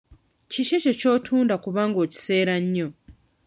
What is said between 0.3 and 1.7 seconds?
Kiki ekyo ky'otunda